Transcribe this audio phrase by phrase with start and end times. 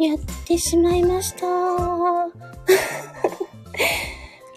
[0.00, 1.44] やってしまいました。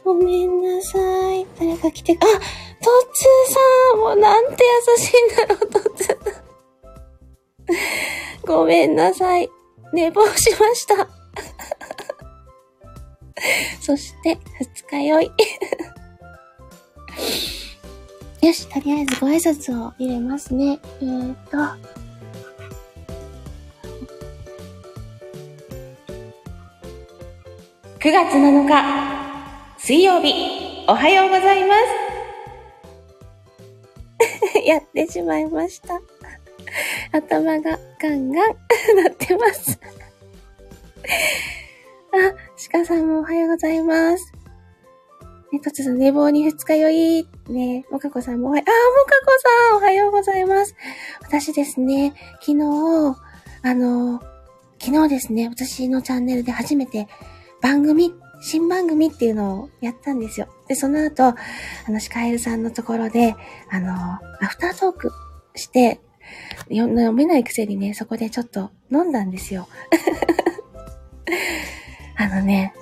[0.05, 0.97] ごめんなさ
[1.34, 1.46] い。
[1.59, 3.59] 誰か来て、あ、トッツーさ
[3.95, 4.70] んもうなんて優
[5.04, 6.18] しいんだろう、トッツー。
[8.48, 9.50] ごめんなさい。
[9.91, 11.09] 寝坊しました。
[13.82, 15.30] そして、二日酔い。
[18.48, 20.80] よし、とりあえずご挨拶を入れますね。
[21.02, 21.57] えーと。
[28.03, 28.84] 9月7日、
[29.77, 31.73] 水曜日、おはようございま
[34.52, 34.59] す。
[34.67, 36.02] やってしまいました。
[37.13, 38.58] 頭がガンガン
[39.02, 39.80] なってます。
[42.11, 42.34] あ、
[42.73, 44.33] 鹿さんもおはようございます。
[45.53, 47.25] ね、突然寝坊に二日酔い。
[47.47, 49.31] ね、もかこさんもおはよう、あ、もかこ
[49.72, 50.75] さんおはようございます。
[51.22, 53.16] 私ですね、昨日、
[53.61, 54.20] あの、
[54.77, 57.08] 昨日ですね、私のチャンネルで初めて
[57.64, 60.47] 番組、新番組っていうのをやったんですよ。
[60.67, 61.36] で、その後、あ
[61.88, 63.36] の、シカエルさんのところで、
[63.72, 64.19] あの、ア
[64.50, 65.11] フタートーク
[65.56, 66.02] して、
[66.69, 69.69] よ飲めないくせにね、そこでちょっと飲んだんですよ。
[72.17, 72.73] あのね、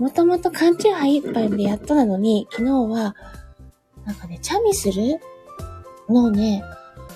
[0.00, 3.14] もともと缶チューハイ一杯でやっとなのに、昨日は、
[4.04, 5.20] なんかね、チャミスル？
[6.08, 6.64] のね、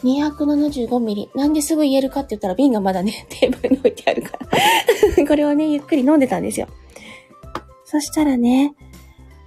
[0.05, 1.31] 275ミリ。
[1.35, 4.39] なんですぐ言えるかって言ったら瓶がまだね、 テーブルに置いてあるか
[5.17, 5.27] ら。
[5.27, 6.69] これをね、ゆっくり飲んでたんですよ。
[7.95, 8.75] そしたらね、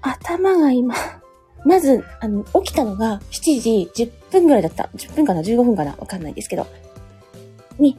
[0.02, 0.96] 頭が今、
[1.68, 4.90] まず、あの、起きたのが7時10分ぐらいだった。
[4.96, 5.98] 10分かな ?15 分かな？
[5.98, 6.66] わかんないですけど。
[7.78, 7.98] に、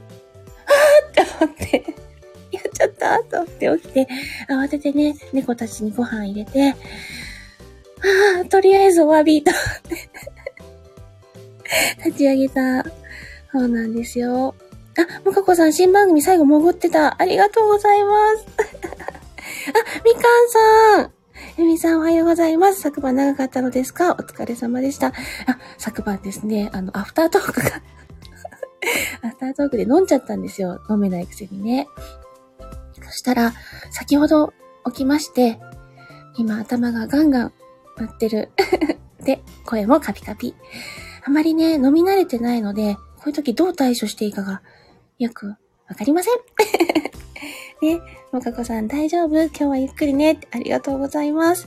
[0.65, 1.85] はぁって思って、
[2.51, 4.09] やっちゃったと思って起きて、
[4.49, 10.09] 慌ててね、猫たちにご飯入れて、ああ、とりあえずお詫びと思って、
[12.09, 12.85] 立ち上げた。
[13.53, 14.55] そうなんですよ。
[14.97, 17.21] あ、もかこさん、新番組最後潜ってた。
[17.21, 19.18] ありがとうございます。
[19.67, 21.13] あ、みかんさん。
[21.57, 22.81] ゆみさんおはようございます。
[22.81, 24.13] 昨晩長かったのですか？
[24.13, 25.09] お疲れ様でした。
[25.09, 25.13] あ、
[25.79, 27.83] 昨晩ですね、あの、アフタートークが
[29.23, 30.81] アフタートークで飲んじゃったんですよ。
[30.89, 31.89] 飲めないくせにね。
[33.05, 33.53] そしたら、
[33.91, 34.53] 先ほど
[34.87, 35.59] 起きまして、
[36.37, 37.53] 今頭がガンガン
[37.97, 38.51] 鳴ってる。
[39.23, 40.55] で、声もカピカピ。
[41.25, 44.63] あまりね、飲み慣れてないので、こういう時どう対処していいかが、
[45.19, 45.57] よくわ
[45.97, 46.35] かりません。
[47.83, 48.01] ね、
[48.33, 49.43] もかこさん大丈夫？
[49.45, 50.39] 今日はゆっくりね。
[50.51, 51.67] ありがとうございます。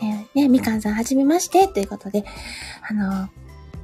[0.00, 1.68] ね、ねみかんさんはじめまして。
[1.68, 2.24] ということで、
[2.88, 3.28] あの、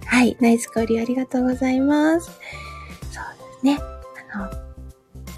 [0.07, 2.31] はい、ナイス交流ありがとうございます。
[2.31, 3.79] そうですね。
[4.33, 4.51] あの、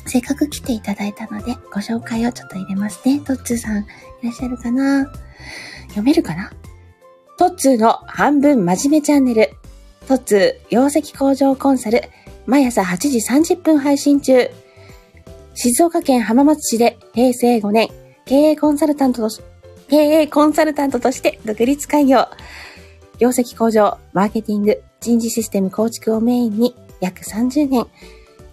[0.06, 3.18] せっかく来ていただいたので、ご紹介をちょっと入れますね。
[3.20, 3.84] トッツーさん、い
[4.22, 5.10] らっしゃるかな？
[5.88, 6.52] 読めるかな？
[7.38, 9.50] トッツーの半分真面目チャンネル。
[10.06, 12.02] トッツー、容積工場コンサル。
[12.46, 14.48] 毎朝8時30分配信中。
[15.60, 17.88] 静岡県浜松市で平成5年、
[18.26, 19.42] 経営コンサルタントとし、
[19.88, 22.26] 経営コンサルタントとして独立開業。
[23.18, 27.88] 業績向上、マーケティング、人事システム構築をメインに約30年、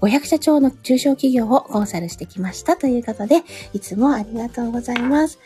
[0.01, 5.38] 500社長の中小企業をコンサルしてきましたということで、いつもありがとうございます。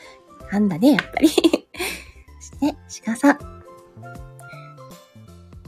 [0.54, 1.28] なんだね、やっぱり。
[2.40, 3.38] そして、鹿さん。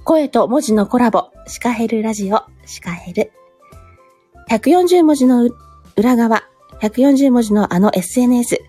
[0.06, 3.34] 声と文字のコラボ、シカヘルラジオ、シカヘル。
[4.50, 5.50] 140文字の
[6.02, 6.42] 裏側、
[6.82, 8.60] 140文字のあの SNS、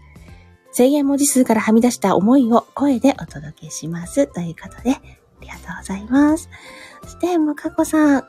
[0.70, 4.26] 制限文字数からはみ出した思いを声でお届けします。
[4.26, 5.00] ということで、あ
[5.41, 6.50] りがとうございます。
[7.04, 8.25] そして、もかこさん。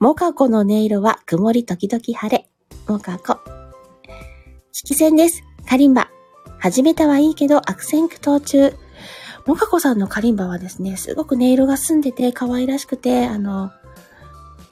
[0.00, 2.48] もかこの音色は曇り時々晴れ。
[2.88, 3.38] もかこ。
[4.74, 5.44] 聞き戦です。
[5.68, 6.08] カリンバ。
[6.58, 8.74] 始めたはいいけど悪戦苦闘中。
[9.46, 13.70] もかこさんのカリンバはですね、すごく音色が澄んでて可愛らしくて、あの、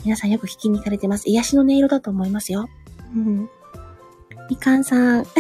[0.05, 1.29] 皆さんよく聞きに行かれてます。
[1.29, 2.69] 癒しの音色だと思いますよ。
[3.15, 3.51] うん。
[4.49, 5.27] みかんさん。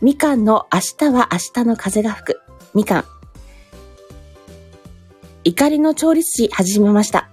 [0.00, 2.40] みかんの明日は明日の風が吹く。
[2.74, 3.04] みかん。
[5.44, 7.28] 怒りの調律師始めました。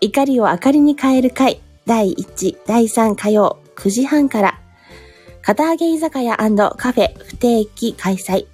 [0.00, 1.60] 怒りを明かりに変える会。
[1.86, 4.60] 第1、第3火曜、9時半から。
[5.42, 6.48] 片揚げ居酒屋カ
[6.92, 8.46] フェ不定期開催。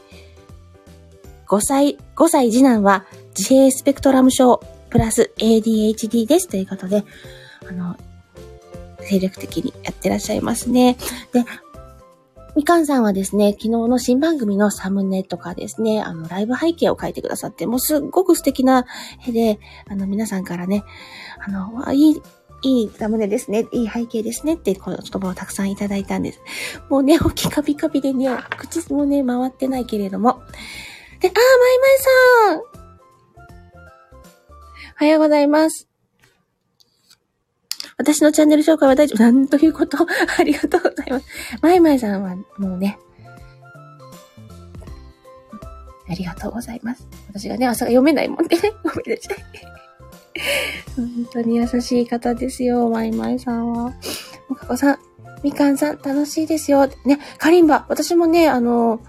[1.49, 3.05] 5歳、5歳次男は
[3.37, 4.61] 自閉スペクトラム症
[4.91, 6.49] プラス ADHD です。
[6.49, 7.05] ということで、
[7.69, 7.97] あの、
[9.03, 10.97] 精力的にやってらっしゃいますね。
[11.33, 11.45] で、
[12.57, 18.87] みかんさんはですね、昨日の新番組のサムネとかですね、あの、ライブ背景を書いてくださって、もうすっごく素敵な
[19.27, 20.85] 絵で、あの、皆さんからね、
[21.39, 22.23] あの、わいい、
[22.63, 26.41] いいサムネですね、いい背景ですねって、言葉をたくさんいただいたんです。
[26.89, 28.29] もうね、おきカピカピでね、
[28.59, 30.43] 口もね、回ってないけれども。
[31.21, 32.80] で、あー、まいまいさん
[35.01, 35.89] おはようございます。
[37.97, 39.23] 私のチャンネル紹介は大丈夫。
[39.23, 39.97] なんということ？
[40.39, 41.27] ありがとうございます。
[41.63, 42.99] まいまいさんはもうね、
[46.07, 47.09] ありがとうございます。
[47.29, 49.37] 私がね、朝が読めないもんでね、 ごめんなさい。
[50.97, 53.95] 本当に優しい方ですよ、まいまいさんは。
[54.51, 54.99] もかこさん、
[55.43, 56.87] みかんさん、楽しいですよ。
[57.07, 57.87] ね、カリンバ。
[57.89, 59.01] 私もね、あの、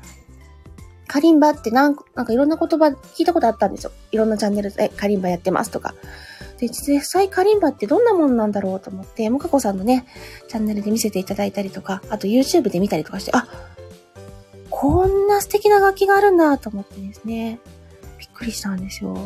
[1.12, 3.92] カリンバってなんなんかいろんな言葉聞いたことあったんですよ。
[4.14, 5.94] いろんなチャンネルでカリンバやってますとか。
[6.58, 10.06] で、実際カリンバってどんなもんなんだろうと思って、もかこさんのね、
[10.48, 13.46] チャンネルで見せていただいたりとか、あと YouTube で見たりとかして、あ、
[14.70, 17.60] こんな素敵な楽器があるんだと思ってですね、
[18.18, 19.18] びっくりしたんですよ。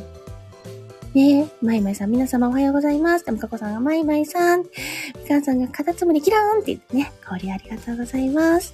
[1.14, 3.26] ねえ、まいまいさん、皆様おはようございます。
[3.26, 4.62] でもかこさんがまいまいさん、
[5.22, 8.74] みかんさんがカタツムリキラーンって言ってね、香りありがとうございます。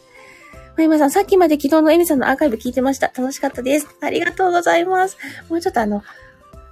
[0.78, 3.08] まいまさん、さっきまで昨日のエミさんのアーカイブ聞いてました。
[3.08, 3.88] 楽しかったです。
[4.02, 5.18] ありがとうございます。
[5.50, 6.04] もうちょっとあの、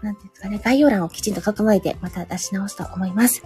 [0.01, 3.43] なんていうんですかね、概要欄をきちんと整えて、また出し直すと思います。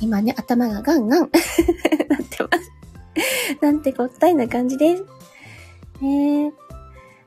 [0.00, 1.30] 今ね、頭がガンガン
[2.08, 2.72] なってます。
[3.60, 5.04] なんてこったいな感じです。
[6.00, 6.52] ねえ。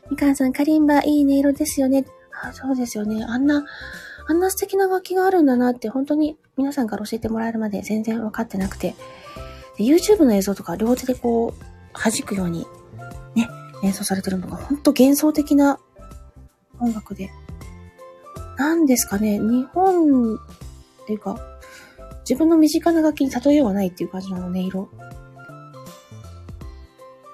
[0.09, 2.05] みかんさん、カリンバいい音色ですよね。
[2.41, 3.23] あ、そうですよね。
[3.23, 3.65] あんな、
[4.27, 8.95] あんな素敵な楽器があるんだなって、本当に皆さんから教えてもらえるまで全然分かってなくて。
[9.81, 11.63] で、YouTube の映像とか両手でこう、
[11.93, 12.67] 弾くように、
[13.35, 13.49] ね、
[13.83, 15.79] 演奏されてるのが、ほんと幻想的な
[16.79, 17.31] 音楽で。
[18.57, 20.37] なんですかね、日本っ
[21.07, 21.37] ていうか、
[22.21, 24.89] 自分の身近な楽器に例えようがないっていう感じの、音色。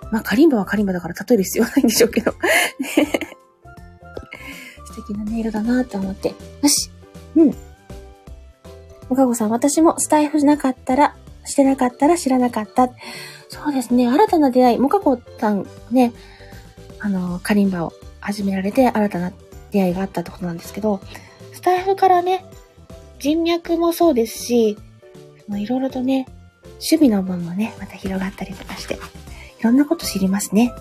[0.09, 2.31] まあ、カリンバはカリンバだから例える必要はないんでしょうけど。
[2.31, 2.37] ね
[4.85, 6.29] 素敵な音色だなって思って。
[6.29, 6.35] よ
[6.69, 6.89] し。
[7.35, 7.53] うん。
[9.09, 11.15] おかごさん、私もスタイフなかったら
[11.47, 12.89] してなかったら知らなかった。
[13.49, 14.07] そうですね。
[14.07, 16.13] 新たな出会い、もかこさんね、
[16.99, 19.31] あの、カリンバを始められて新たな
[19.71, 20.99] 出会いがあったってことなんですけど、
[21.53, 22.45] スタイフからね、
[23.19, 24.77] 人脈もそうですし、
[25.49, 26.27] いろいろとね、
[26.73, 30.73] 趣味の分もね、また広がったりとかして、いろんなこと知りますね。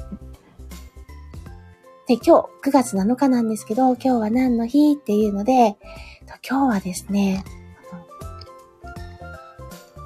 [2.09, 5.77] で、今日9月7日なんですけど、今日は何の日っていうので、
[6.49, 7.45] 今日はですね、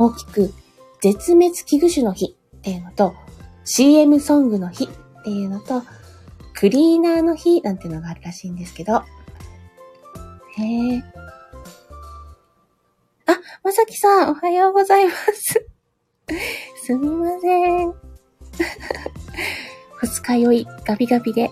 [0.01, 0.53] 大きく
[1.03, 3.15] 絶滅危惧種の日っていうのと
[3.65, 5.83] CM ソングの日っていうのと
[6.55, 9.03] クリーナーの日なんていうのがあるらしいんですけど。
[10.57, 11.05] へえ。
[13.27, 15.67] あ、まさきさん、おはようございます。
[16.85, 17.95] すみません。
[20.03, 21.51] 二日酔い、ガビガビで。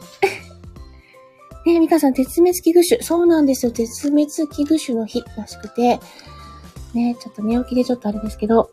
[1.65, 3.03] ねえ、ミカさん、絶滅危惧種。
[3.03, 3.73] そうなんですよ。
[3.73, 6.00] 絶滅危惧種の日らしくて、
[6.94, 8.70] ね、ちょっと寝起きでちょっとあれですけど、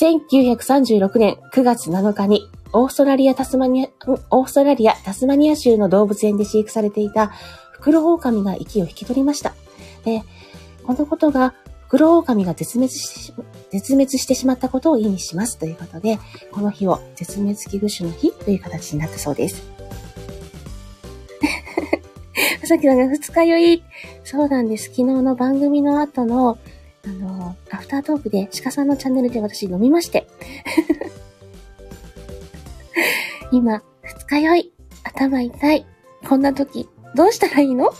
[0.00, 3.88] 1936年9月7日に、オーストラリアタスマニア、
[4.30, 7.28] オーストラリアタスマニア州の動物園で飼育されていた
[7.72, 9.54] フクロオオカミが息を引き取りました。
[10.04, 10.22] で、
[10.84, 13.32] このことがフクロオオカミが絶滅し
[13.70, 16.18] 絶滅してしまったことを意味しますということで、
[16.52, 19.77] この日を絶滅危惧種の日という形になったそうです。
[22.68, 23.82] さっきのが二日酔い。
[24.24, 24.90] そうなんです。
[24.90, 26.58] 昨日の番組の後の、
[27.02, 30.26] あの、アフタートークで鹿さんのチャンネルで私飲みまして。
[33.52, 34.72] 今、二日酔い、
[35.02, 35.86] 頭痛い。
[36.28, 37.90] こんな時、どうしたらいいの？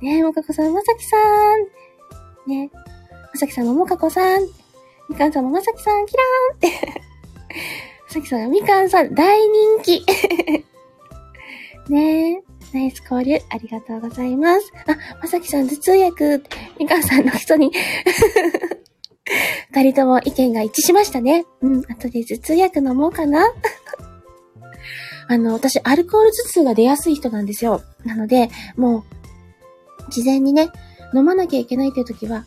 [0.00, 1.16] ねえ、もかこさん、まさきさ
[1.56, 1.64] ん。
[2.48, 2.82] ねえま
[3.34, 4.42] さきさんももかこさん。
[5.08, 7.02] みかんさんもまさきさん、キラーンって。
[8.06, 10.06] まさきさんがみかんさん、大人気。
[11.88, 12.42] ねえ。
[12.72, 14.72] ナイス交流、ありがとうございます。
[14.86, 16.44] あ、まさきさん、頭痛薬、
[16.78, 17.72] みかんさんの人に
[19.72, 21.46] 二人とも意見が一致しましたね。
[21.62, 23.52] うん、後で頭痛薬飲もうかな。
[25.28, 27.82] あの、私、アルコール頭痛が出やすい人なんですよ。
[28.04, 29.04] なので、もう、
[30.10, 30.70] 事前にね、
[31.14, 32.46] 飲まなきゃいけないという時は、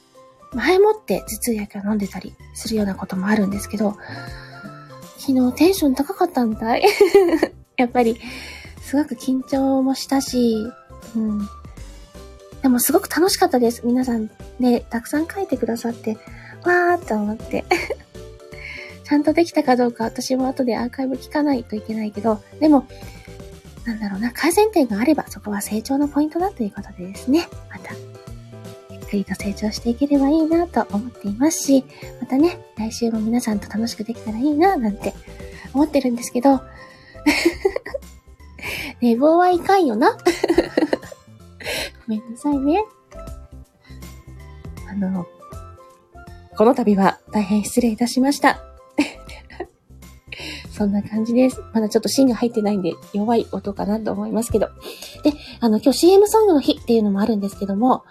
[0.53, 3.95] 前もって頭痛薬を飲んでたりするようなこともあるんですけど、
[5.17, 6.83] 昨日テンション高かったんだい
[7.77, 8.19] やっぱり、
[8.91, 10.67] すごく緊張もしたし、
[11.15, 11.47] うん。
[12.61, 13.83] でもすごく楽しかったです。
[13.85, 14.29] 皆さん
[14.59, 16.17] ね、たくさん書いてくださって、
[16.65, 17.63] わーって思って。
[19.07, 22.85] ちゃんとできたかどうか私も後でアーカイブ聞かないといけないけど、でも、
[23.85, 27.93] なんだろうな、改善点があればそこは成長のポイントだということでですね、また、
[28.89, 31.85] ゆっくりと成長していければいいなと思っていますし、
[32.19, 35.13] またね、来週も皆さんと楽しくできたらいいな、なんて
[35.73, 36.59] 思ってるんですけど、
[39.01, 40.11] 寝坊はいかんよな。
[40.17, 40.17] ご
[42.07, 42.83] めんなさいね。
[44.89, 45.25] あの、
[46.55, 48.61] この度は大変失礼いたしました。
[50.71, 51.61] そんな感じです。
[51.73, 54.67] まだちょっと芯が入ってないんで弱い音かなと思いますけど。
[55.23, 58.03] で、あの、今日 CM ソングの日っていうのもあるんですけども、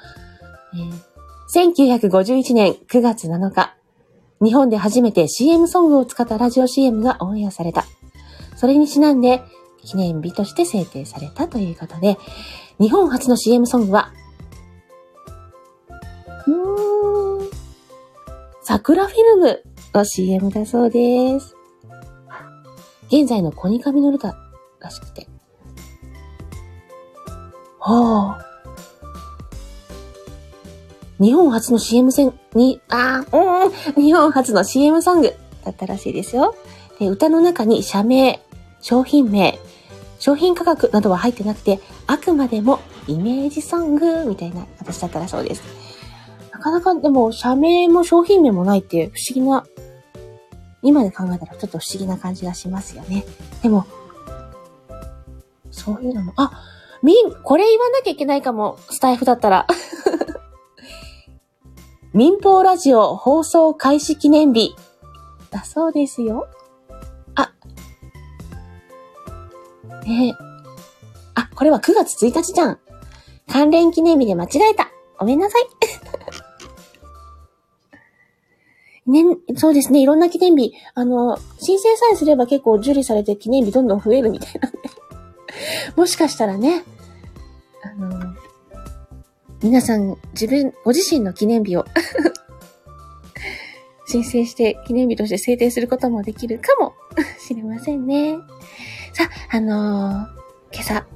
[0.74, 3.76] えー、1951年9月7日、
[4.42, 7.84] 日本で初めて CM ソングを使ったラジオ CM がオンエアされた。
[8.56, 9.42] それにちなんで、
[9.84, 12.18] 記念日として制定されたということで、
[12.78, 14.12] 日本初の CM ソングは、
[16.46, 17.50] うーん、
[18.62, 19.62] 桜フィルム
[19.94, 21.56] の CM だそうです。
[23.08, 24.36] 現在のコニカミノルタ
[24.80, 25.26] らしくて。
[27.80, 28.46] はあ。
[31.18, 35.34] 日本初の CM 戦に、あうん、日本初の CM ソング
[35.64, 36.54] だったらしいですよ。
[36.98, 38.40] で、歌の中に社名、
[38.80, 39.58] 商品名、
[40.20, 45.62] 商品価格などは入ってなくて、あくまでもイメージソングみたいな形だったらそうです。
[46.52, 49.66] なかなかでも、社名も商品名もないって不思議な、
[50.82, 53.24] 今で考えたらちょっと不思議な感じがしますよね。
[53.62, 53.86] でも、
[55.70, 56.52] そういうのも、あ、
[57.02, 59.66] み、これ言わなきゃいけないかも、スタイフだったら。
[62.12, 64.74] 民放ラジオ放送開始記念日。
[65.50, 66.46] だそうですよ。
[70.10, 70.34] ねえ。
[71.34, 72.78] あ、これは9月1日じゃん。
[73.48, 74.90] 関連記念日で間違えた。
[75.18, 75.68] ごめんなさい。
[79.10, 79.24] ね、
[79.56, 80.02] そうですね。
[80.02, 80.74] いろんな記念日。
[80.94, 84.78] あの、申請さえすれば結構受理されて記念日どんどん増えるみたいなんで。
[85.96, 86.84] もしかしたらね、
[87.82, 88.34] あの、
[89.62, 91.84] 皆さん、自分、ご自身の記念日を
[94.06, 96.94] 申請して記念日として制定することもできるかも
[97.38, 98.38] しれませんね。
[99.20, 101.06] さあ、のー、今朝、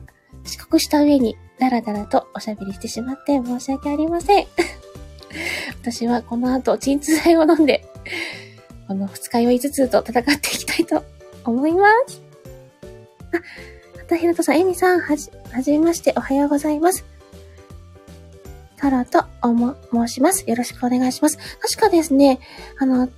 [0.44, 4.46] 遅刻した上にダラダラとおしゃべりしてしまって申し訳ありません。
[5.80, 7.82] 私はこの後、鎮痛剤を飲んで、
[8.88, 11.02] この二日酔い頭痛と戦っていきたいと
[11.46, 12.20] 思います。
[13.32, 17.06] あ、またひろとさん、えみさん、はじ、はじめまして、おはようございます。
[18.76, 20.44] タラとおも申します。
[20.46, 21.38] よろしくお願いします。
[21.38, 22.38] 確かですね、
[22.78, 23.08] あの、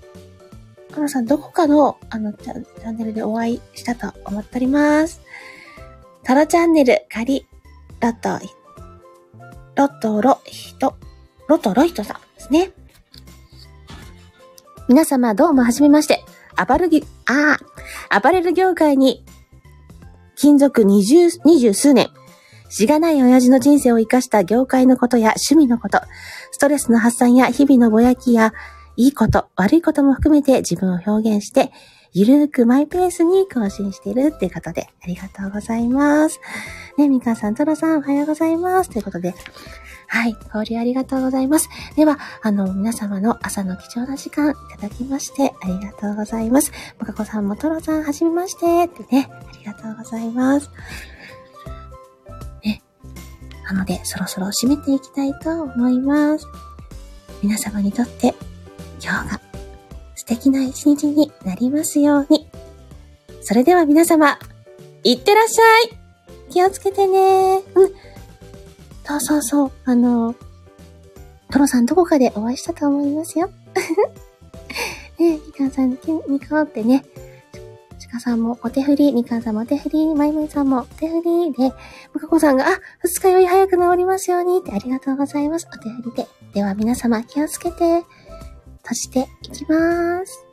[0.96, 5.20] タラさんどこかの、あの、チャンネルでお会いしたと思っております。
[6.22, 7.46] タラチャンネル、カリ、
[8.00, 8.40] ロト、
[9.76, 10.96] ロトロヒト、
[11.48, 12.70] ロトロヒトさんですね。
[14.88, 16.24] 皆様どうもはじめまして。
[16.56, 17.58] アパルギ、あ
[18.10, 19.22] あ、アパレル業界に、
[20.34, 22.08] 勤続二十、二十数年、
[22.70, 26.00] しがない親父の人生を生かした業界のことや趣味のこと、
[26.52, 28.54] ストレスの発散や日々のぼやきや、
[28.96, 31.70] いいこと、悪いことも含めて自分を表現して、
[32.12, 36.40] ゆるーくマイペースに更新しているっていうことで、ありがとうございます。
[36.96, 38.90] ね、みかさん、とろさん、おはようございます。
[38.90, 39.34] ということで、
[40.08, 41.68] はい、交流ありがとうございます。
[41.94, 46.72] では、あの、皆様の朝の貴重な時間いただきまして、ありがとうございます。
[46.98, 50.70] もかこさんもとろさん、はじめまして、ってね、ありがとうございます。
[52.64, 52.82] ね
[53.64, 56.46] なので、そろそろ締めていきたいと思います。
[57.42, 58.34] 皆様にとって
[59.06, 59.40] 今日が
[60.16, 62.48] 素敵な一日になりますように。
[63.40, 64.36] それでは皆様、
[65.04, 67.92] いってらっしゃい気をつけてねうん。
[69.04, 69.72] そうそうそう。
[69.84, 70.34] あの、
[71.52, 73.48] トロさんどこかでお会いしたと思いますよ。
[75.20, 75.96] ねえ、みかんさん、
[76.28, 77.04] みかんってね、
[78.00, 81.72] ちかさんもお手振り、みかんさんもお手振り、まいまいさんもお手振りで、
[82.12, 85.68] むかこさんが、あ、二日酔い早く治りますようにってありがとうございます。
[85.72, 86.26] お手振りで。
[86.54, 88.02] では皆様気をつけて、
[88.88, 90.45] そしていきます。